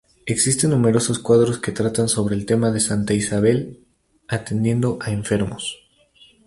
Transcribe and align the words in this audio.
Existe 0.25 0.67
numerosos 0.67 1.19
cuadros 1.19 1.59
que 1.59 1.71
tratan 1.71 2.09
sobre 2.09 2.33
el 2.33 2.47
tema 2.47 2.71
de 2.71 2.79
Santa 2.79 3.13
Isabel 3.13 3.85
atendiendo 4.27 4.97
a 4.99 5.11
enfermos. 5.11 5.77